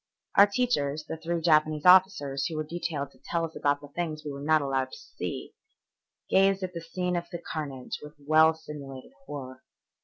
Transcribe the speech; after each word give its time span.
Our 0.35 0.47
teachers, 0.47 1.05
the 1.07 1.15
three 1.15 1.41
Japanese 1.41 1.85
officers 1.85 2.47
who 2.47 2.55
were 2.57 2.63
detailed 2.63 3.11
to 3.11 3.19
tell 3.23 3.45
us 3.45 3.55
about 3.55 3.81
things 3.93 4.25
we 4.25 4.31
were 4.31 4.41
not 4.41 4.63
allowed 4.63 4.93
to 4.93 4.97
see, 4.97 5.53
gazed 6.27 6.63
at 6.63 6.73
the 6.73 6.81
scene 6.81 7.15
of 7.15 7.27
carnage 7.53 7.99
with 8.01 8.15
well 8.17 8.55
simulated 8.55 9.11
horror. 9.27 9.61